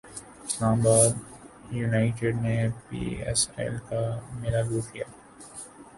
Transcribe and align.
اسلام 0.45 0.77
باد 0.83 1.11
یونائٹیڈ 1.79 2.35
نے 2.45 2.55
P 2.85 3.01
S 3.25 3.41
L 3.57 3.75
کا 3.87 4.01
میلہ 4.39 4.61
لوٹ 4.69 4.85
لیا 4.93 5.07